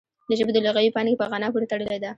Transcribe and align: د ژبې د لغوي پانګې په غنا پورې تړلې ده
د 0.27 0.31
ژبې 0.39 0.51
د 0.53 0.59
لغوي 0.65 0.89
پانګې 0.95 1.19
په 1.19 1.25
غنا 1.31 1.47
پورې 1.53 1.65
تړلې 1.71 1.97
ده 2.03 2.09